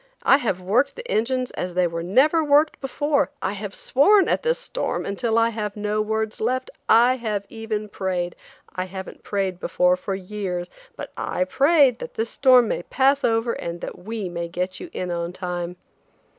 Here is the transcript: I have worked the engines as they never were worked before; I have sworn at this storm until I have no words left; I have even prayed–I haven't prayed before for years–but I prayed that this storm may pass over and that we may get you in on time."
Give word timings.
I 0.23 0.37
have 0.37 0.59
worked 0.59 0.95
the 0.95 1.07
engines 1.07 1.51
as 1.51 1.75
they 1.75 1.85
never 1.85 2.43
were 2.43 2.49
worked 2.49 2.81
before; 2.81 3.29
I 3.39 3.53
have 3.53 3.75
sworn 3.75 4.27
at 4.27 4.41
this 4.41 4.57
storm 4.57 5.05
until 5.05 5.37
I 5.37 5.49
have 5.49 5.77
no 5.77 6.01
words 6.01 6.41
left; 6.41 6.71
I 6.89 7.17
have 7.17 7.45
even 7.49 7.87
prayed–I 7.87 8.85
haven't 8.85 9.21
prayed 9.21 9.59
before 9.59 9.95
for 9.95 10.15
years–but 10.15 11.11
I 11.15 11.43
prayed 11.43 11.99
that 11.99 12.15
this 12.15 12.31
storm 12.31 12.69
may 12.69 12.81
pass 12.81 13.23
over 13.23 13.53
and 13.53 13.79
that 13.81 13.99
we 13.99 14.27
may 14.27 14.47
get 14.47 14.79
you 14.79 14.89
in 14.91 15.11
on 15.11 15.33
time." 15.33 15.75